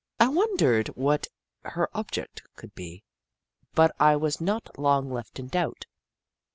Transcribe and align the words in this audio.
I 0.19 0.29
wondered 0.29 0.87
what 0.97 1.27
her 1.63 1.87
object 1.95 2.41
could 2.55 2.73
be, 2.73 3.03
but 3.75 3.91
I 3.99 4.13
Snoof 4.15 4.15
11 4.17 4.21
was 4.21 4.41
not 4.41 4.79
long 4.79 5.11
left 5.11 5.37
in 5.37 5.47
doubt. 5.47 5.85